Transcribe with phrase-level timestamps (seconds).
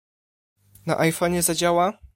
[0.87, 1.97] Na iPhonie zadziała?